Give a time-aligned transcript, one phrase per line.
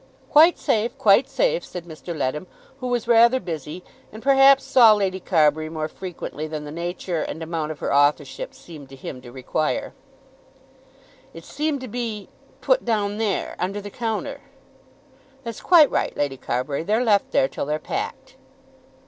[0.31, 2.17] "Quite safe, quite safe," said Mr.
[2.17, 2.47] Leadham,
[2.79, 7.21] who was rather busy, and who perhaps saw Lady Carbury more frequently than the nature
[7.21, 9.93] and amount of her authorship seemed to him to require.
[11.35, 12.29] "It seemed to be,
[12.61, 14.41] put down there, under the counter!"
[15.43, 16.81] "That's quite right, Lady Carbury.
[16.81, 18.37] They're left there till they're packed."